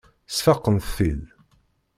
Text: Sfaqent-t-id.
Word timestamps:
Sfaqent-t-id. 0.35 1.23